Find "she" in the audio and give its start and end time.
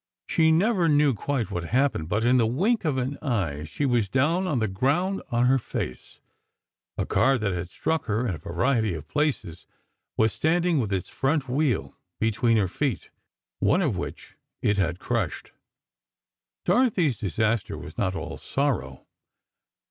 0.25-0.51, 3.65-3.85